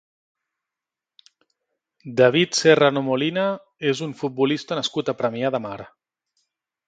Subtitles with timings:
[2.21, 3.45] David Serrano Molina
[3.91, 5.77] és un futbolista nascut a Premià de Mar.